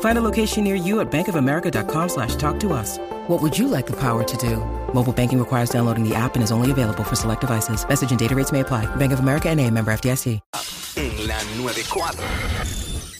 Find 0.00 0.18
a 0.18 0.20
location 0.20 0.64
near 0.64 0.74
you 0.74 0.98
at 0.98 1.08
bankofamerica.com 1.10 2.08
slash 2.08 2.34
talk 2.36 2.58
to 2.60 2.72
us. 2.72 2.98
What 3.28 3.40
would 3.40 3.56
you 3.56 3.68
like 3.68 3.86
the 3.86 3.96
power 4.00 4.24
to 4.24 4.36
do? 4.38 4.56
Mobile 4.92 5.12
banking 5.12 5.38
requires 5.38 5.70
downloading 5.70 6.02
the 6.02 6.16
app 6.16 6.34
and 6.34 6.42
is 6.42 6.50
only 6.50 6.72
available 6.72 7.04
for 7.04 7.14
select 7.14 7.42
devices. 7.42 7.86
Message 7.88 8.10
and 8.10 8.18
data 8.18 8.34
rates 8.34 8.50
may 8.50 8.60
apply. 8.60 8.86
Bank 8.96 9.12
of 9.12 9.20
America 9.20 9.48
and 9.48 9.60
a 9.60 9.70
member 9.70 9.92
FDIC. 9.92 10.40
En 10.96 11.26
la 11.28 11.38
94. 11.56 13.18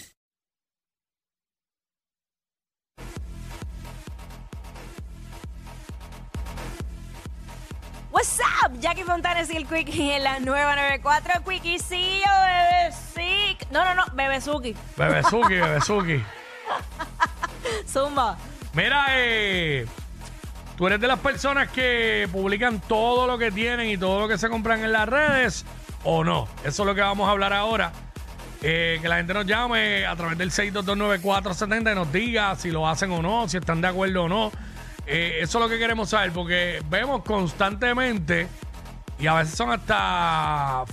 What's 8.11 8.41
up? 8.41 8.73
Jackie 8.81 9.05
Fontanes 9.05 9.51
y 9.53 9.57
el 9.57 9.67
Quickie 9.67 10.17
en 10.17 10.25
la 10.25 10.41
nueva 10.41 10.75
94. 10.75 11.45
Quickiecillo, 11.45 12.27
bebecic. 12.47 13.71
No, 13.71 13.85
no, 13.85 13.95
no, 13.95 14.05
bebezuki. 14.15 14.75
Bebezuki, 14.97 15.55
Bebezuki. 15.61 16.25
Zumba. 17.99 18.37
Mira, 18.75 19.07
eh, 19.11 19.87
tú 20.77 20.87
eres 20.87 21.01
de 21.01 21.09
las 21.09 21.19
personas 21.19 21.69
que 21.69 22.29
publican 22.31 22.81
todo 22.81 23.27
lo 23.27 23.39
que 23.39 23.51
tienen 23.51 23.91
y 23.91 23.97
todo 23.97 24.21
lo 24.21 24.29
que 24.29 24.39
se 24.39 24.49
compran 24.49 24.85
en 24.85 24.93
las 24.93 25.09
redes 25.09 25.65
o 26.05 26.23
no. 26.25 26.49
Eso 26.65 26.83
es 26.83 26.87
lo 26.87 26.95
que 26.95 27.01
vamos 27.01 27.29
a 27.29 27.33
hablar 27.33 27.53
ahora. 27.53 27.93
Eh, 28.61 28.99
que 29.01 29.09
la 29.09 29.19
gente 29.19 29.35
nos 29.35 29.47
llame 29.47 30.05
a 30.05 30.17
través 30.17 30.37
del 30.37 30.51
6229470 30.51 31.93
y 31.93 31.95
nos 31.95 32.13
diga 32.13 32.57
si 32.57 32.71
lo 32.73 32.89
hacen 32.89 33.13
o 33.13 33.23
no, 33.23 33.49
si 33.49 33.57
están 33.57 33.81
de 33.81 33.89
acuerdo 33.89 34.25
o 34.25 34.29
no. 34.29 34.53
Eh, 35.07 35.39
eso 35.41 35.59
es 35.59 35.65
lo 35.65 35.69
que 35.69 35.79
queremos 35.79 36.11
saber 36.11 36.33
porque 36.33 36.83
vemos 36.91 37.23
constantemente 37.25 38.49
y 39.19 39.27
a 39.27 39.35
veces 39.35 39.55
son 39.55 39.71
hasta 39.71 40.85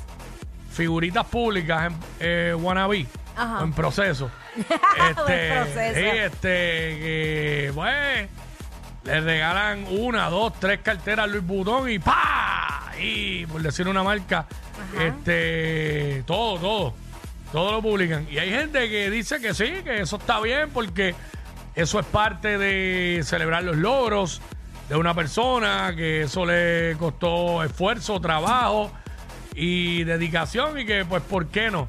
figuritas 0.71 1.25
públicas 1.25 1.91
en 1.91 1.99
eh, 2.19 2.55
wannabe 2.55 3.07
Ajá. 3.35 3.63
en 3.63 3.73
proceso. 3.73 4.29
este, 4.55 5.47
En 5.47 5.63
proceso. 5.63 5.99
sí, 5.99 6.05
este, 6.05 6.47
que, 6.47 7.71
pues, 7.73 8.29
le 9.03 9.21
regalan 9.21 9.85
una, 9.89 10.29
dos, 10.29 10.53
tres 10.59 10.79
carteras 10.81 11.25
a 11.25 11.27
Luis 11.27 11.45
Butón 11.45 11.89
y 11.89 11.99
¡pa! 11.99 12.91
Y 12.99 13.45
por 13.45 13.61
decir 13.61 13.87
una 13.87 14.03
marca, 14.03 14.45
este, 14.99 16.23
todo, 16.25 16.57
todo, 16.59 16.93
todo 17.51 17.71
lo 17.73 17.81
publican. 17.81 18.27
Y 18.31 18.37
hay 18.37 18.49
gente 18.49 18.89
que 18.89 19.09
dice 19.09 19.39
que 19.39 19.53
sí, 19.53 19.65
que 19.83 20.01
eso 20.01 20.15
está 20.15 20.39
bien 20.39 20.69
porque 20.71 21.13
eso 21.75 21.99
es 21.99 22.05
parte 22.05 22.57
de 22.57 23.21
celebrar 23.23 23.63
los 23.63 23.75
logros 23.75 24.41
de 24.89 24.95
una 24.95 25.13
persona, 25.13 25.93
que 25.95 26.23
eso 26.23 26.45
le 26.45 26.95
costó 26.97 27.63
esfuerzo, 27.63 28.19
trabajo 28.19 28.91
y 29.55 30.03
dedicación 30.03 30.79
y 30.79 30.85
que 30.85 31.05
pues, 31.05 31.21
¿por 31.23 31.47
qué 31.47 31.69
no? 31.71 31.87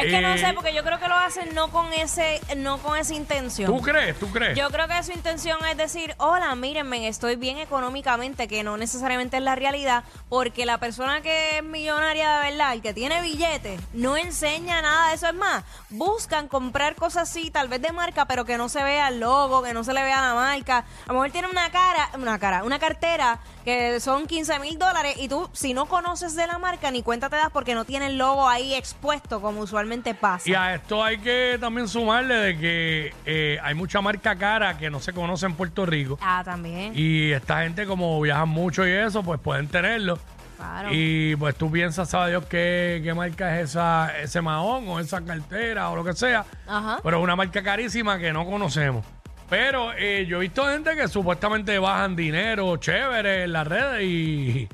Es 0.00 0.06
que 0.12 0.20
no 0.20 0.34
Eh, 0.34 0.38
sé, 0.38 0.52
porque 0.54 0.72
yo 0.74 0.82
creo 0.84 0.98
que 0.98 1.08
lo 1.08 1.14
hacen 1.16 1.54
no 1.54 1.68
con 1.70 1.92
ese, 1.92 2.40
no 2.56 2.78
con 2.78 2.96
esa 2.98 3.14
intención. 3.14 3.70
¿Tú 3.74 3.80
crees? 3.82 4.18
¿Tú 4.18 4.30
crees? 4.30 4.56
Yo 4.56 4.68
creo 4.70 4.86
que 4.88 5.02
su 5.02 5.12
intención 5.12 5.58
es 5.70 5.76
decir, 5.76 6.14
hola, 6.18 6.54
mírenme, 6.54 7.08
estoy 7.08 7.36
bien 7.36 7.58
económicamente, 7.58 8.48
que 8.48 8.62
no 8.62 8.76
necesariamente 8.76 9.36
es 9.36 9.42
la 9.42 9.54
realidad, 9.54 10.04
porque 10.28 10.66
la 10.66 10.78
persona 10.78 11.20
que 11.20 11.58
es 11.58 11.64
millonaria 11.64 12.38
de 12.38 12.50
verdad, 12.50 12.72
el 12.74 12.82
que 12.82 12.94
tiene 12.94 13.20
billetes, 13.20 13.80
no 13.92 14.16
enseña 14.16 14.80
nada 14.82 15.08
de 15.08 15.14
eso. 15.14 15.26
Es 15.28 15.34
más, 15.34 15.64
buscan 15.88 16.48
comprar 16.48 16.94
cosas 16.94 17.28
así, 17.30 17.50
tal 17.50 17.68
vez 17.68 17.80
de 17.82 17.92
marca, 17.92 18.24
pero 18.26 18.44
que 18.44 18.56
no 18.56 18.68
se 18.68 18.82
vea 18.82 19.08
el 19.08 19.20
logo, 19.20 19.62
que 19.62 19.74
no 19.74 19.84
se 19.84 19.92
le 19.92 20.02
vea 20.02 20.20
la 20.22 20.34
marca. 20.34 20.78
A 21.04 21.08
lo 21.08 21.14
mejor 21.14 21.30
tiene 21.30 21.48
una 21.48 21.70
cara, 21.70 22.10
una 22.14 22.38
cara, 22.38 22.64
una 22.64 22.78
cartera 22.78 23.38
que 23.70 24.00
son 24.00 24.26
15 24.26 24.58
mil 24.58 24.78
dólares 24.78 25.14
y 25.16 25.28
tú, 25.28 25.48
si 25.52 25.74
no 25.74 25.86
conoces 25.86 26.34
de 26.34 26.44
la 26.44 26.58
marca, 26.58 26.90
ni 26.90 27.04
cuenta 27.04 27.30
te 27.30 27.36
das 27.36 27.50
porque 27.52 27.76
no 27.76 27.84
tiene 27.84 28.06
el 28.06 28.18
logo 28.18 28.48
ahí 28.48 28.74
expuesto 28.74 29.40
como 29.40 29.60
usualmente 29.60 30.12
pasa. 30.12 30.50
Y 30.50 30.54
a 30.54 30.74
esto 30.74 31.04
hay 31.04 31.18
que 31.18 31.56
también 31.60 31.86
sumarle 31.86 32.34
de 32.34 32.58
que 32.58 33.14
eh, 33.26 33.58
hay 33.62 33.74
mucha 33.74 34.00
marca 34.00 34.34
cara 34.34 34.76
que 34.76 34.90
no 34.90 34.98
se 34.98 35.12
conoce 35.12 35.46
en 35.46 35.54
Puerto 35.54 35.86
Rico. 35.86 36.18
Ah, 36.20 36.42
también. 36.44 36.92
Y 36.96 37.30
esta 37.30 37.62
gente 37.62 37.86
como 37.86 38.20
viajan 38.20 38.48
mucho 38.48 38.84
y 38.84 38.90
eso, 38.90 39.22
pues 39.22 39.38
pueden 39.38 39.68
tenerlo. 39.68 40.18
Claro. 40.56 40.88
Y 40.90 41.36
pues 41.36 41.54
tú 41.54 41.70
piensas, 41.70 42.10
sabe 42.10 42.30
Dios, 42.30 42.46
qué, 42.46 43.00
qué 43.04 43.14
marca 43.14 43.60
es 43.60 43.70
esa, 43.70 44.18
ese 44.20 44.40
mahón 44.40 44.88
o 44.88 44.98
esa 44.98 45.24
cartera 45.24 45.90
o 45.90 45.96
lo 45.96 46.02
que 46.04 46.14
sea. 46.14 46.44
Ajá. 46.66 46.98
Pero 47.04 47.18
es 47.18 47.22
una 47.22 47.36
marca 47.36 47.62
carísima 47.62 48.18
que 48.18 48.32
no 48.32 48.44
conocemos. 48.44 49.06
Pero 49.50 49.92
eh, 49.94 50.24
yo 50.28 50.36
he 50.38 50.40
visto 50.40 50.64
gente 50.66 50.94
que 50.94 51.08
supuestamente 51.08 51.78
bajan 51.80 52.14
dinero 52.16 52.76
chévere 52.76 53.42
en 53.44 53.52
las 53.52 53.66
redes 53.66 54.02
y, 54.04 54.68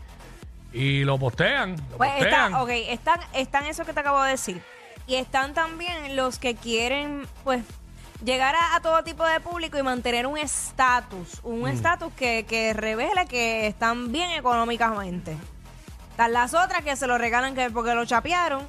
y 0.73 1.03
lo 1.05 1.19
postean. 1.19 1.77
Lo 1.93 1.97
Pues 1.97 2.11
postean. 2.13 2.45
está, 2.53 2.63
ok, 2.63 2.71
están, 2.71 3.21
están 3.33 3.67
eso 3.67 3.85
que 3.87 3.93
te 3.95 4.01
acabo 4.01 4.23
de 4.23 4.33
decir. 4.33 4.63
Y 5.07 5.15
están 5.15 5.55
también 5.55 6.15
los 6.15 6.39
que 6.39 6.57
quieren, 6.57 7.27
pues, 7.43 7.63
llegar 8.23 8.55
a, 8.55 8.77
a 8.77 8.81
todo 8.81 9.03
tipo 9.03 9.25
de 9.25 9.41
público 9.41 9.79
y 9.79 9.83
mantener 9.83 10.27
un 10.27 10.37
estatus. 10.37 11.43
Mm. 11.43 11.47
Un 11.49 11.69
estatus 11.69 12.13
que, 12.13 12.45
que 12.47 12.75
revele 12.75 13.25
que 13.27 13.67
están 13.69 14.13
bien 14.13 14.31
económicamente. 14.33 15.37
Están 16.11 16.33
las 16.35 16.53
otras 16.53 16.83
que 16.83 16.97
se 16.97 17.07
lo 17.07 17.17
regalan 17.17 17.55
que 17.55 17.71
porque 17.71 17.95
lo 17.95 18.05
chapearon. 18.05 18.67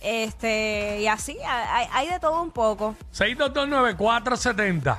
Este, 0.00 1.00
y 1.00 1.06
así, 1.08 1.36
hay, 1.46 1.86
hay 1.92 2.08
de 2.08 2.18
todo 2.20 2.40
un 2.42 2.50
poco. 2.52 2.96
6229470. 3.14 4.98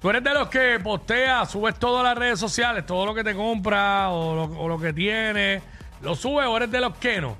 Tú 0.00 0.10
eres 0.10 0.22
de 0.22 0.32
los 0.32 0.48
que 0.48 0.78
posteas, 0.80 1.50
subes 1.50 1.74
todo 1.76 1.98
a 2.00 2.02
las 2.04 2.16
redes 2.16 2.38
sociales, 2.38 2.86
todo 2.86 3.04
lo 3.06 3.14
que 3.14 3.24
te 3.24 3.34
compras 3.34 4.08
o 4.12 4.34
lo, 4.34 4.60
o 4.60 4.68
lo 4.68 4.78
que 4.78 4.92
tienes, 4.92 5.62
lo 6.02 6.14
subes 6.14 6.46
o 6.46 6.56
eres 6.56 6.70
de 6.70 6.80
los 6.80 6.96
que 6.98 7.20
no. 7.20 7.36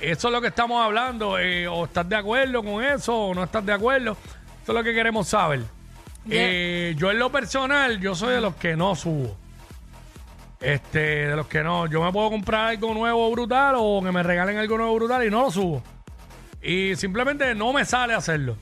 Eso 0.00 0.28
es 0.28 0.32
lo 0.32 0.40
que 0.40 0.48
estamos 0.48 0.84
hablando. 0.84 1.38
eh, 1.38 1.66
o 1.66 1.84
estás 1.86 2.08
de 2.08 2.16
acuerdo 2.16 2.62
con 2.62 2.84
eso 2.84 3.16
o 3.16 3.34
no 3.34 3.44
estás 3.44 3.64
de 3.64 3.72
acuerdo. 3.72 4.12
Eso 4.12 4.72
es 4.72 4.74
lo 4.74 4.84
que 4.84 4.94
queremos 4.94 5.28
saber. 5.28 5.62
Eh, 6.28 6.94
yo 6.96 7.10
en 7.10 7.18
lo 7.18 7.30
personal, 7.30 8.00
yo 8.00 8.14
soy 8.14 8.34
de 8.34 8.40
los 8.40 8.56
que 8.56 8.76
no 8.76 8.94
subo. 8.94 9.36
Este, 10.60 11.28
de 11.28 11.36
los 11.36 11.46
que 11.46 11.62
no. 11.62 11.86
Yo 11.86 12.02
me 12.02 12.12
puedo 12.12 12.30
comprar 12.30 12.68
algo 12.68 12.92
nuevo 12.94 13.30
brutal 13.30 13.76
o 13.78 14.02
que 14.02 14.12
me 14.12 14.22
regalen 14.22 14.58
algo 14.58 14.76
nuevo 14.78 14.94
brutal 14.94 15.24
y 15.24 15.30
no 15.30 15.42
lo 15.42 15.50
subo. 15.50 15.82
Y 16.62 16.96
simplemente 16.96 17.54
no 17.54 17.72
me 17.72 17.84
sale 17.84 18.14
hacerlo. 18.14 18.56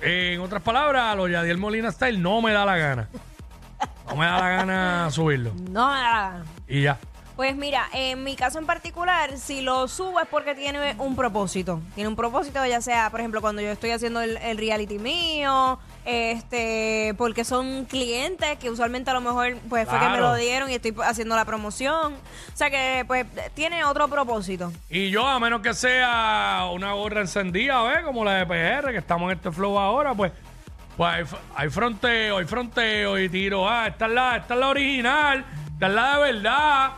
En 0.00 0.40
otras 0.40 0.62
palabras, 0.62 1.12
a 1.12 1.14
lo 1.14 1.28
Yadiel 1.28 1.58
Molina 1.58 1.90
Style 1.90 2.18
no 2.18 2.40
me 2.42 2.52
da 2.52 2.64
la 2.64 2.76
gana. 2.76 3.08
No 4.08 4.16
me 4.16 4.26
da 4.26 4.38
la 4.38 4.48
gana 4.50 5.10
subirlo. 5.10 5.52
No 5.70 5.88
me 5.90 5.98
da 5.98 6.02
la 6.02 6.20
gana. 6.30 6.44
Y 6.68 6.82
ya. 6.82 6.98
Pues 7.36 7.54
mira, 7.54 7.86
en 7.92 8.24
mi 8.24 8.34
caso 8.34 8.58
en 8.58 8.64
particular, 8.64 9.36
si 9.36 9.60
lo 9.60 9.88
subo 9.88 10.20
es 10.20 10.26
porque 10.26 10.54
tiene 10.54 10.94
un 10.98 11.14
propósito. 11.14 11.80
Tiene 11.94 12.08
un 12.08 12.16
propósito, 12.16 12.64
ya 12.64 12.80
sea, 12.80 13.10
por 13.10 13.20
ejemplo, 13.20 13.42
cuando 13.42 13.60
yo 13.60 13.68
estoy 13.70 13.90
haciendo 13.90 14.22
el, 14.22 14.38
el 14.38 14.56
reality 14.56 14.98
mío, 14.98 15.78
este, 16.06 17.14
porque 17.18 17.44
son 17.44 17.84
clientes 17.84 18.56
que 18.58 18.70
usualmente 18.70 19.10
a 19.10 19.12
lo 19.14 19.20
mejor 19.20 19.54
pues 19.68 19.86
fue 19.86 19.98
que 19.98 20.04
me 20.06 20.12
Claro. 20.16 20.28
lo 20.30 20.34
dieron 20.36 20.70
y 20.70 20.74
estoy 20.76 20.94
haciendo 21.04 21.36
la 21.36 21.44
promoción. 21.44 22.14
O 22.14 22.56
sea 22.56 22.70
que 22.70 23.04
pues 23.06 23.26
tiene 23.52 23.84
otro 23.84 24.08
propósito. 24.08 24.72
Y 24.88 25.10
yo, 25.10 25.26
a 25.26 25.38
menos 25.38 25.60
que 25.60 25.74
sea 25.74 26.68
una 26.72 26.92
gorra 26.94 27.20
encendida, 27.20 27.82
¿ves? 27.82 27.98
Como 28.02 28.24
la 28.24 28.44
de 28.44 28.46
PR, 28.46 28.92
que 28.92 28.98
estamos 28.98 29.30
en 29.30 29.36
este 29.36 29.52
flow 29.52 29.78
ahora, 29.78 30.14
pues, 30.14 30.32
pues 30.96 31.12
hay, 31.12 31.22
f- 31.24 31.36
hay 31.54 31.68
fronteo, 31.68 32.38
hay 32.38 32.46
fronteo 32.46 33.18
y 33.18 33.28
tiro. 33.28 33.68
Ah, 33.68 33.88
esta 33.88 34.06
es 34.06 34.12
la, 34.12 34.36
esta 34.38 34.54
es 34.54 34.60
la 34.60 34.68
original, 34.68 35.44
esta 35.74 35.86
es 35.88 35.92
la 35.92 36.16
de 36.18 36.32
verdad, 36.32 36.90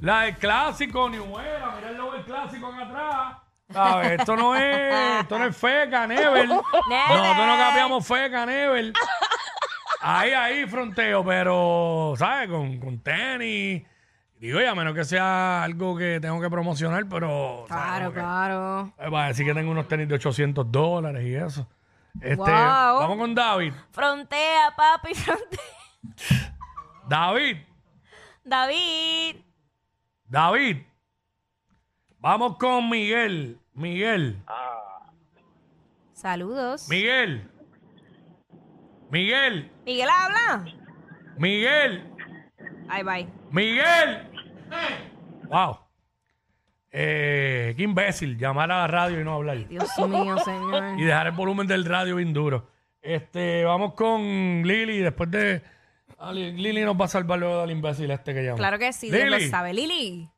la 0.00 0.22
del 0.22 0.36
clásico, 0.36 1.08
ni 1.08 1.18
muera, 1.18 1.72
mira 1.76 1.90
el 1.90 1.96
logo 1.96 2.12
del 2.12 2.24
clásico 2.24 2.66
acá 2.66 2.82
atrás. 2.82 3.36
¿Sabes? 3.68 4.20
Esto 4.20 4.36
no 4.36 4.54
es, 4.54 5.20
esto 5.20 5.38
no 5.38 5.46
es 5.46 5.56
feca, 5.56 6.06
Never. 6.06 6.46
Nosotros 6.48 7.46
no 7.46 7.56
cambiamos 7.58 8.06
feca, 8.06 8.46
Never. 8.46 8.92
Ahí, 10.00 10.32
ahí, 10.32 10.66
fronteo, 10.66 11.24
pero, 11.24 12.14
¿sabes? 12.16 12.48
Con, 12.48 12.78
con 12.78 13.00
tenis. 13.00 13.82
Digo, 14.38 14.60
y 14.60 14.64
a 14.64 14.74
menos 14.74 14.94
que 14.94 15.04
sea 15.04 15.64
algo 15.64 15.96
que 15.96 16.20
tengo 16.20 16.40
que 16.40 16.48
promocionar, 16.50 17.06
pero. 17.08 17.64
Claro, 17.66 18.12
claro. 18.12 18.92
Para 18.96 19.28
decir 19.28 19.46
que 19.46 19.54
tengo 19.54 19.70
unos 19.70 19.88
tenis 19.88 20.06
de 20.08 20.14
800 20.14 20.70
dólares 20.70 21.24
y 21.24 21.34
eso. 21.34 21.66
Este, 22.20 22.36
Wow. 22.36 22.46
Vamos 22.46 23.18
con 23.18 23.34
David. 23.34 23.72
Frontea, 23.90 24.74
papi, 24.76 25.14
frontea. 25.14 26.54
David, 27.08 27.56
David. 28.44 29.36
David. 30.28 30.78
Vamos 32.18 32.56
con 32.56 32.88
Miguel. 32.90 33.58
Miguel. 33.74 34.42
Saludos. 36.12 36.88
Miguel. 36.88 37.48
Miguel. 39.10 39.70
Miguel 39.84 40.08
habla. 40.10 40.64
Miguel. 41.36 42.04
Ahí 42.88 43.02
bye. 43.02 43.28
Miguel. 43.50 44.28
Wow. 45.48 45.78
Eh, 46.90 47.74
qué 47.76 47.82
imbécil, 47.82 48.38
llamar 48.38 48.72
a 48.72 48.78
la 48.78 48.86
radio 48.86 49.20
y 49.20 49.24
no 49.24 49.34
hablar. 49.34 49.68
Dios 49.68 49.90
mío, 50.08 50.38
señor. 50.38 50.82
Y 50.98 51.04
dejar 51.04 51.26
el 51.26 51.32
volumen 51.32 51.66
del 51.66 51.84
radio 51.84 52.16
bien 52.16 52.32
duro. 52.32 52.70
Este, 53.02 53.64
vamos 53.64 53.94
con 53.94 54.62
Lili 54.64 54.98
después 54.98 55.30
de. 55.30 55.62
Ah, 56.18 56.32
Li- 56.32 56.52
Lili 56.52 56.82
nos 56.84 56.98
va 57.00 57.04
a 57.06 57.08
salvar 57.08 57.38
luego 57.38 57.60
del 57.62 57.70
imbécil 57.72 58.10
este 58.10 58.34
que 58.34 58.42
llama. 58.42 58.56
Claro 58.58 58.78
que 58.78 58.92
sí, 58.92 59.10
Dios 59.10 59.28
lo 59.28 59.36
Lili. 59.38 59.48
sabe. 59.50 59.74
Lili. 59.74 60.28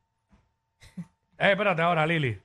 Eh, 1.37 1.51
espérate 1.51 1.81
ahora, 1.81 2.05
Lili. 2.05 2.39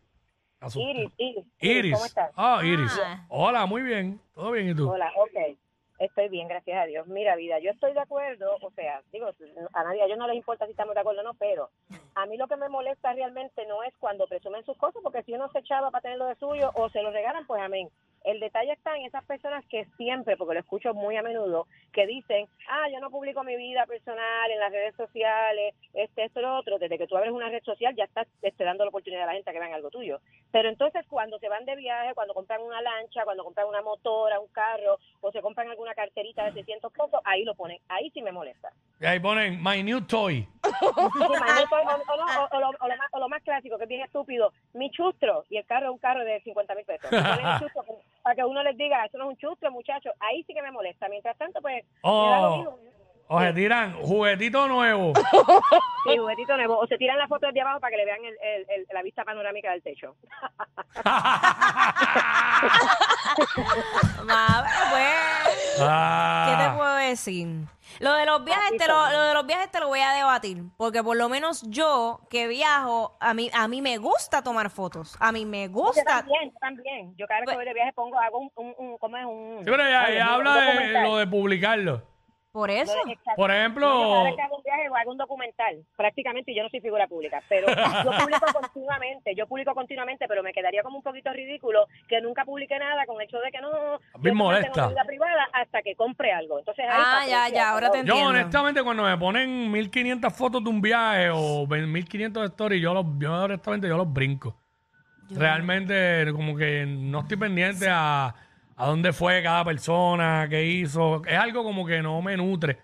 Iris, 0.77 1.11
Iris. 1.19 1.45
Iris. 1.59 1.93
¿Cómo 1.95 2.07
estás? 2.07 2.31
Ah, 2.37 2.61
Iris. 2.65 2.91
Ah. 3.05 3.27
Hola, 3.29 3.67
muy 3.67 3.83
bien. 3.83 4.19
¿Todo 4.35 4.53
bien 4.53 4.71
y 4.71 4.75
tú? 4.75 4.91
Hola, 4.91 5.13
ok. 5.17 5.57
Estoy 5.99 6.29
bien, 6.29 6.49
gracias 6.49 6.77
a 6.83 6.87
Dios. 6.87 7.07
Mira, 7.07 7.37
vida, 7.37 7.59
yo 7.61 7.71
estoy 7.71 7.93
de 7.93 8.01
acuerdo, 8.01 8.57
o 8.61 8.71
sea, 8.73 9.01
digo, 9.13 9.29
a 9.75 9.85
nadie, 9.85 10.03
a 10.03 10.07
ellos 10.07 10.19
no 10.19 10.27
les 10.27 10.37
importa 10.37 10.65
si 10.65 10.73
estamos 10.73 10.95
de 10.95 11.01
acuerdo 11.01 11.21
o 11.21 11.25
no, 11.25 11.35
pero 11.35 11.71
a 12.17 12.27
mí 12.27 12.37
lo 12.37 12.49
que 12.49 12.57
me 12.57 12.69
molesta 12.69 13.13
realmente 13.13 13.65
no 13.67 13.83
es 13.85 13.93
cuando 14.01 14.27
presumen 14.27 14.65
sus 14.65 14.77
cosas, 14.77 15.01
porque 15.03 15.23
si 15.23 15.33
uno 15.35 15.49
se 15.53 15.61
echaba 15.61 15.91
para 15.93 16.03
tener 16.03 16.19
lo 16.19 16.27
de 16.27 16.35
suyo 16.37 16.71
o 16.75 16.89
se 16.91 17.01
lo 17.03 17.11
regalan, 17.13 17.47
pues 17.47 17.63
amén. 17.63 17.89
El 18.25 18.41
detalle 18.41 18.73
está 18.73 18.97
en 18.97 19.05
esas 19.05 19.23
personas 19.25 19.65
que 19.67 19.85
siempre, 19.97 20.37
porque 20.37 20.55
lo 20.55 20.61
escucho 20.61 20.95
muy 20.95 21.17
a 21.17 21.23
menudo, 21.23 21.67
que 21.93 22.07
dicen, 22.07 22.49
ah, 22.69 22.89
yo 22.91 22.99
no 22.99 23.11
publico 23.11 23.45
mi 23.45 23.55
vida 23.57 23.85
personal 23.87 24.51
en 24.51 24.59
las 24.59 24.73
redes 24.73 24.95
sociales, 24.97 25.75
este, 25.93 26.25
esto, 26.25 26.41
lo 26.41 26.57
otro. 26.57 26.79
Desde 26.79 26.97
que 26.97 27.07
tú 27.07 27.17
abres 27.17 27.33
una 27.33 27.51
red 27.51 27.63
social 27.63 27.95
ya 27.95 28.05
estás 28.05 28.27
este, 28.41 28.65
dando 28.65 28.85
la 28.85 28.89
oportunidad 28.89 29.25
a 29.25 29.27
la 29.27 29.33
gente 29.35 29.51
a 29.51 29.53
que 29.53 29.59
vean 29.61 29.75
algo 29.75 29.91
tuyo. 29.91 30.21
Pero 30.51 30.71
entonces 30.71 31.05
cuando 31.09 31.39
se 31.39 31.49
van 31.49 31.67
de 31.67 31.77
viaje, 31.77 32.15
cuando 32.15 32.33
compran 32.33 32.63
una 32.63 32.81
lancha, 32.81 33.25
cuando 33.25 33.45
compran 33.45 33.69
una 33.69 33.83
motora, 33.83 34.41
un 34.41 34.49
carro, 34.49 34.99
o 35.21 35.31
se 35.31 35.43
compran 35.43 35.69
alguna 35.69 35.95
carterita 35.95 36.47
de 36.47 36.53
600 36.53 36.93
pesos, 36.93 37.21
ahí 37.25 37.45
lo 37.45 37.55
ponen. 37.55 37.79
Ahí 37.89 38.11
sí 38.11 38.23
me 38.23 38.33
molesta. 38.33 38.73
Y 39.01 39.07
ahí 39.07 39.21
ponen 39.21 39.63
My 39.63 39.83
New 39.83 40.01
Toy. 40.07 40.49
O 43.13 43.19
lo 43.19 43.29
más 43.29 43.43
clásico, 43.43 43.77
que 43.77 43.85
es 43.85 43.89
bien 43.89 44.03
estúpido, 44.03 44.53
mi 44.73 44.91
chustro, 44.91 45.45
y 45.51 45.57
el 45.57 45.67
carro 45.67 45.87
es 45.87 45.93
un 45.93 45.99
carro 45.99 46.25
de 46.25 46.41
50 46.41 46.75
mil 46.75 46.85
pesos. 46.85 47.11
Para 48.25 48.37
que 48.37 48.45
uno 48.45 48.63
les 48.63 48.75
diga, 48.79 49.05
eso 49.05 49.19
no 49.19 49.25
es 49.25 49.31
un 49.33 49.37
chustro, 49.37 49.71
muchacho. 49.71 50.11
Ahí 50.19 50.43
sí 50.45 50.55
que 50.55 50.63
me 50.63 50.73
molesta. 50.73 51.11
Mientras 51.11 51.37
tanto, 51.37 51.61
pues, 51.61 51.85
me 52.03 52.11
da 52.11 52.41
lo 52.41 52.49
Oh. 52.57 52.79
O 53.27 53.41
se 53.41 53.53
tiran 53.55 53.95
juguetito 53.95 54.69
nuevo. 54.69 55.13
Sí, 56.07 56.19
juguetito 56.19 56.55
nuevo. 56.59 56.79
O 56.79 56.87
se 56.87 56.99
tiran 56.99 57.17
la 57.17 57.27
foto 57.27 57.47
desde 57.47 57.63
abajo 57.63 57.81
para 57.81 57.91
que 57.93 57.97
le 57.97 58.05
vean 58.05 58.19
el, 58.23 58.35
el- 58.43 58.67
el- 58.69 58.87
la 58.93 59.03
vista 59.03 59.25
panorámica 59.25 59.71
del 59.71 59.83
techo. 59.83 60.15
Ma, 64.25 64.65
pero 64.67 64.91
pues, 64.91 65.15
¿qué 65.77 66.57
te 66.57 66.65
Ah. 66.69 66.75
puedo 66.77 66.95
decir? 66.97 67.49
Lo 68.01 68.13
de 68.15 68.27
los 68.27 68.45
viajes 68.45 68.77
te 68.77 68.87
lo, 68.87 69.11
lo 69.11 69.23
de 69.23 69.35
los 69.35 69.47
viajes 69.47 69.71
te 69.71 69.81
lo 69.81 69.89
voy 69.89 70.01
a 70.01 70.13
debatir, 70.13 70.63
porque 70.77 71.03
por 71.03 71.17
lo 71.17 71.29
menos 71.31 71.63
yo 71.71 72.21
que 72.29 72.49
viajo, 72.49 73.17
a 73.21 73.33
mí 73.35 73.51
a 73.55 73.67
mí 73.69 73.81
me 73.81 73.97
gusta 73.99 74.43
tomar 74.43 74.69
fotos. 74.69 75.17
A 75.21 75.33
mí 75.33 75.47
me 75.47 75.69
Yo 75.69 75.73
gusta. 75.73 76.05
también, 76.05 76.51
yo 76.53 76.59
también. 76.61 77.15
Yo 77.17 77.27
cada 77.27 77.41
vez 77.41 77.49
que 77.49 77.55
Pues- 77.55 77.57
voy 77.57 77.65
de 77.65 77.75
viaje 77.75 77.93
pongo, 77.95 78.19
hago 78.21 78.39
un, 78.41 78.51
un, 78.57 78.75
un- 78.77 78.99
¿cómo 78.99 79.17
es? 79.17 79.25
Un, 79.25 79.59
Sí, 79.65 79.71
pero 79.71 79.87
ella 79.87 80.07
un 80.27 80.47
habla 80.49 80.55
de 80.57 81.03
lo 81.03 81.17
de 81.17 81.27
publicarlo. 81.27 82.03
Por 82.55 82.71
eso. 82.71 82.95
Por 83.35 83.51
ejemplo- 83.51 83.85
No, 83.89 84.05
yo 84.05 84.11
cada 84.13 84.25
vez 84.27 84.37
que 84.37 84.43
hago 84.43 84.57
un 84.59 84.63
viaje 84.63 84.89
o 84.89 84.95
hago 84.95 85.11
un 85.11 85.19
documental, 85.19 85.85
prácticamente 85.97 86.53
y 86.53 86.55
yo 86.55 86.63
no 86.63 86.69
soy 86.69 86.81
figura 86.81 87.09
pública, 87.09 87.43
pero 87.49 87.67
yo 87.67 87.75
publico 88.31 88.47
continuamente, 88.61 89.35
yo 89.35 89.49
publico 89.49 89.75
continuamente, 89.75 90.29
pero 90.29 90.41
me 90.45 90.53
quedaría 90.53 90.85
como 90.85 90.99
un 90.99 91.03
poquito 91.03 91.33
ridículo 91.33 91.89
que 92.09 92.21
nunca 92.21 92.45
publique 92.45 92.79
nada 92.79 93.07
con 93.07 93.21
el 93.21 93.27
hecho 93.27 93.41
de 93.41 93.51
que 93.51 93.61
no, 93.61 93.99
mí 94.21 94.29
yo 94.29 94.35
molesta. 94.37 94.71
tengo 94.71 94.87
una 94.87 94.95
vida 94.95 95.05
privada 95.05 95.49
hasta 95.53 95.83
que 95.83 95.97
compre 95.97 96.31
algo. 96.33 96.61
Entonces, 96.61 96.85
ahí 96.89 96.95
Ah, 97.05 97.25
ya, 97.29 97.49
ya, 97.49 97.71
ahora 97.71 97.89
te 97.91 97.99
pero- 97.99 98.05
Yo 98.07 98.13
Entiendo. 98.15 98.31
honestamente 98.39 98.83
cuando 98.85 99.03
me 99.03 99.19
ponen 99.19 99.73
1500 99.73 100.33
fotos 100.33 100.63
de 100.63 100.71
un 100.71 100.81
viaje 100.81 101.31
o 101.35 101.67
1500 101.67 102.45
stories, 102.51 102.81
yo 102.81 102.95
los, 102.95 103.05
yo 103.19 103.33
honestamente 103.35 103.89
yo 103.89 103.97
los 103.97 104.13
brinco. 104.13 104.57
Realmente 105.31 106.31
como 106.33 106.57
que 106.57 106.87
no 106.87 107.21
estoy 107.21 107.37
pendiente 107.37 107.87
a, 107.91 108.33
a 108.77 108.87
dónde 108.87 109.13
fue 109.13 109.43
cada 109.43 109.65
persona, 109.65 110.47
qué 110.49 110.65
hizo. 110.65 111.23
Es 111.25 111.39
algo 111.39 111.63
como 111.65 111.87
que 111.87 112.03
no 112.03 112.21
me 112.23 112.37
nutre 112.37 112.79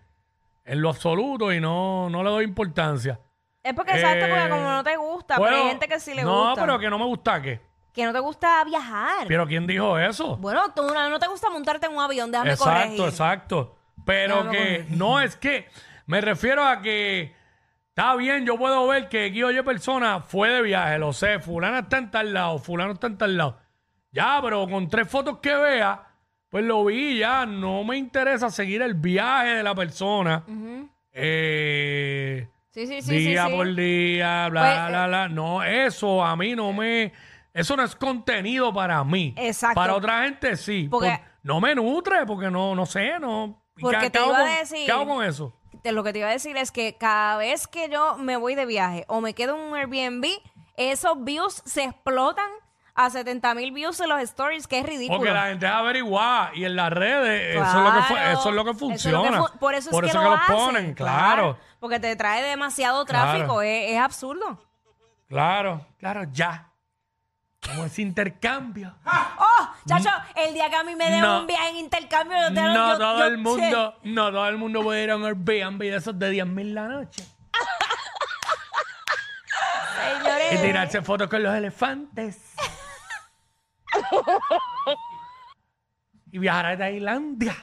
en 0.65 0.81
lo 0.83 0.91
absoluto 0.91 1.53
y 1.53 1.61
no, 1.61 2.09
no 2.11 2.23
le 2.23 2.31
doy 2.31 2.45
importancia. 2.45 3.19
Es 3.63 3.75
porque 3.75 3.93
exacto, 3.93 4.27
porque 4.29 4.47
Eh, 4.47 4.49
como 4.49 4.63
no 4.71 4.83
te 4.85 4.97
gusta, 4.97 5.37
pero 5.37 5.57
hay 5.57 5.69
gente 5.69 5.89
que 5.89 6.01
sí 6.01 6.15
le 6.15 6.23
no, 6.23 6.47
gusta. 6.49 6.61
pero 6.63 6.79
que 6.79 6.89
no 6.91 6.99
me 6.99 7.05
gusta 7.05 7.43
qué. 7.43 7.61
Que 7.93 8.05
no 8.05 8.13
te 8.13 8.21
gusta 8.21 8.63
viajar. 8.65 9.27
Pero 9.27 9.47
¿quién 9.47 9.67
dijo 9.67 9.99
eso? 9.99 10.37
Bueno, 10.37 10.73
tú 10.75 10.83
no, 10.83 11.11
no 11.11 11.19
te 11.19 11.27
gusta 11.27 11.51
montarte 11.51 11.87
en 11.87 11.93
un 11.95 12.01
avión, 12.01 12.31
déjame 12.31 12.53
Exacto, 12.53 12.73
corregir. 12.81 13.05
exacto. 13.09 13.77
Pero 14.07 14.37
Déjame 14.45 14.57
que 14.59 14.87
no 14.91 15.21
es 15.21 15.37
que 15.37 15.69
me 16.07 16.21
refiero 16.21 16.65
a 16.65 16.81
que 16.81 17.35
está 17.89 18.15
bien, 18.15 18.47
yo 18.47 18.57
puedo 18.57 18.87
ver 18.87 19.09
que 19.09 19.27
X 19.27 19.45
o 19.45 19.51
Y 19.51 19.61
persona 19.63 20.21
fue 20.21 20.49
de 20.51 20.63
viaje, 20.63 20.99
lo 20.99 21.13
sé, 21.13 21.41
fulana 21.41 21.81
está 21.81 21.99
en 21.99 22.11
tal 22.11 22.33
lado, 22.33 22.59
fulano 22.59 22.93
está 22.93 23.09
en 23.09 23.19
tal 23.19 23.37
lado. 23.37 23.59
Ya, 24.13 24.39
pero 24.43 24.67
con 24.69 24.89
tres 24.89 25.09
fotos 25.09 25.39
que 25.39 25.55
vea, 25.55 26.07
pues 26.49 26.65
lo 26.65 26.85
vi 26.85 27.19
ya, 27.19 27.47
no 27.47 27.85
me 27.85 27.97
interesa 27.97 28.51
seguir 28.51 28.83
el 28.83 28.95
viaje 28.95 29.55
de 29.57 29.63
la 29.63 29.75
persona. 29.75 30.45
eh, 31.13 32.49
Sí, 32.73 32.87
sí, 32.87 33.03
sí, 33.03 33.17
día 33.17 33.45
sí, 33.47 33.51
sí. 33.51 33.57
por 33.57 33.75
día, 33.75 34.49
bla, 34.49 34.61
Pues, 34.63 34.89
bla, 34.91 35.07
bla. 35.09 35.29
No, 35.29 35.63
eso 35.65 36.25
a 36.25 36.37
mí 36.37 36.55
no 36.55 36.73
me... 36.73 37.13
Eso 37.53 37.77
no 37.77 37.83
es 37.83 37.97
contenido 37.97 38.73
para 38.73 39.03
mí. 39.03 39.35
Exacto. 39.37 39.75
Para 39.75 39.97
otra 39.97 40.23
gente 40.23 40.57
sí. 40.57 40.87
Porque- 40.89 41.09
Por- 41.11 41.31
no 41.43 41.61
me 41.61 41.75
nutre 41.75 42.25
porque 42.27 42.49
no, 42.51 42.75
no 42.77 42.87
sé, 42.87 43.19
no... 43.19 43.61
Porque 43.81 43.99
¿Qué- 43.99 44.11
te 44.11 44.19
hago 44.19 44.29
iba 44.29 44.39
a 44.39 44.43
con- 44.43 44.51
decir- 44.51 44.87
¿Qué 44.87 44.93
hago 44.93 45.07
con 45.07 45.25
eso? 45.25 45.53
Te- 45.83 45.91
Lo 45.93 46.05
que 46.05 46.13
te 46.13 46.21
iba 46.21 46.29
a 46.29 46.33
decir 46.33 46.57
es 46.57 46.71
que 46.71 46.97
cada 46.97 47.37
vez 47.39 47.67
que 47.67 47.89
yo 47.89 48.17
me 48.19 48.37
voy 48.37 48.55
de 48.55 48.67
viaje 48.67 49.05
o 49.09 49.21
me 49.21 49.35
quedo 49.35 49.57
en 49.57 49.63
un 49.63 49.75
Airbnb, 49.77 50.27
esos 50.77 51.25
views 51.25 51.63
se 51.65 51.85
explotan 51.85 52.51
a 52.95 53.11
70 53.11 53.55
mil 53.55 53.73
views 53.73 54.01
en 54.01 54.09
los 54.09 54.21
stories, 54.23 54.67
que 54.67 54.79
es 54.81 54.87
ridículo. 54.87 55.19
Porque 55.19 55.33
la 55.33 55.47
gente 55.47 55.67
es 55.67 55.73
averiguada 55.73 56.51
y 56.55 56.65
en 56.65 56.77
las 56.77 56.93
redes 56.93 57.57
eso, 57.57 57.65
es 57.69 57.75
lo 57.85 57.93
que, 57.95 58.03
fu- 58.03 58.15
Claro. 58.15 58.39
eso 58.39 58.49
es 58.49 58.55
lo 58.55 58.65
que 58.65 58.71
Eso 58.71 58.75
es 58.75 58.75
lo 58.75 58.75
que 58.75 58.79
funciona. 58.79 59.43
fu- 59.43 59.59
por 59.59 59.75
eso 59.75 59.91
es 59.91 60.11
que, 60.11 60.19
lo 60.19 60.33
hacen, 60.33 60.57
ponen, 60.57 60.95
claro. 60.95 61.59
Porque 61.79 62.01
te 62.01 62.15
trae 62.17 62.43
demasiado 62.43 63.05
Claro. 63.07 63.31
tráfico, 63.33 63.63
es, 63.63 63.93
es 63.93 63.99
absurdo. 63.99 64.63
Claro, 65.29 65.87
claro, 65.99 66.25
ya. 66.33 66.67
Como 67.65 67.85
ese 67.85 68.03
intercambio. 68.03 68.95
¡Oh! 69.07 69.69
Chacho, 69.87 70.11
el 70.37 70.53
día 70.55 70.69
que 70.69 70.77
a 70.77 70.85
mí 70.85 70.95
me 70.97 71.11
den 71.11 71.21
No. 71.21 71.41
un 71.41 71.47
viaje 71.47 71.71
en 71.71 71.77
intercambio, 71.77 72.37
yo 72.41 72.49
te 72.49 72.55
No 72.61 72.93
yo- 72.93 72.99
todo 72.99 73.19
yo- 73.21 73.25
el 73.27 73.39
mundo, 73.39 73.99
no 74.05 74.31
todo 74.31 74.49
el 74.49 74.57
mundo 74.59 74.83
puede 74.83 75.05
ir 75.05 75.11
a 75.11 75.17
un 75.17 75.25
Airbnb 75.25 75.79
de 75.79 75.97
esos 75.97 76.19
de 76.19 76.31
10 76.31 76.47
mil 76.47 76.75
la 76.75 76.89
noche. 76.89 77.25
Señores. 80.23 80.53
Y 80.53 80.59
tirarse 80.59 81.03
fotos 81.03 81.29
con 81.29 81.43
los 81.43 81.55
elefantes. 81.55 82.39
y 86.33 86.39
viajar 86.39 86.67
a 86.67 86.79
Tailandia. 86.79 87.57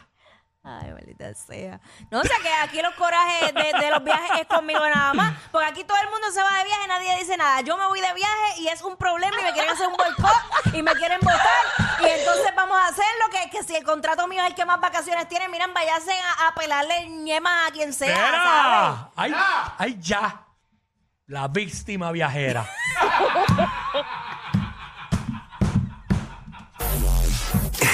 Ay, 0.69 0.91
maldita 0.91 1.33
sea. 1.33 1.79
No, 2.11 2.19
o 2.19 2.23
sea 2.23 2.39
que 2.39 2.51
aquí 2.61 2.81
los 2.81 2.93
corajes 2.95 3.53
de, 3.53 3.71
de 3.79 3.89
los 3.89 4.03
viajes 4.03 4.41
es 4.41 4.47
conmigo 4.47 4.81
nada 4.81 5.13
más. 5.13 5.33
Porque 5.49 5.65
aquí 5.65 5.83
todo 5.85 5.95
el 6.03 6.09
mundo 6.09 6.29
se 6.29 6.43
va 6.43 6.57
de 6.57 6.65
viaje, 6.65 6.87
nadie 6.89 7.15
dice 7.19 7.37
nada. 7.37 7.61
Yo 7.61 7.77
me 7.77 7.85
voy 7.85 8.01
de 8.01 8.13
viaje 8.13 8.59
y 8.59 8.67
es 8.67 8.81
un 8.81 8.97
problema 8.97 9.33
y 9.39 9.43
me 9.43 9.53
quieren 9.53 9.71
hacer 9.71 9.87
un 9.87 9.95
boicot 9.95 10.73
y 10.73 10.83
me 10.83 10.91
quieren 10.95 11.21
votar. 11.21 11.39
Y 12.01 12.09
entonces 12.09 12.51
vamos 12.53 12.77
a 12.77 12.87
hacerlo, 12.87 13.25
que, 13.31 13.49
que 13.49 13.63
si 13.63 13.77
el 13.77 13.85
contrato 13.85 14.27
mío 14.27 14.43
es 14.43 14.49
el 14.49 14.55
que 14.55 14.65
más 14.65 14.81
vacaciones 14.81 15.29
tiene, 15.29 15.47
miren, 15.47 15.73
váyanse 15.73 16.11
a, 16.11 16.47
a 16.49 16.55
pelarle 16.55 17.07
ñemas 17.11 17.69
a 17.69 17.71
quien 17.71 17.93
sea, 17.93 18.13
¿sabes? 18.13 18.33
¡Espera! 18.33 19.11
¡Ay, 19.15 19.33
ay, 19.77 19.97
ya! 20.01 20.47
La 21.27 21.47
víctima 21.47 22.11
viajera. 22.11 22.67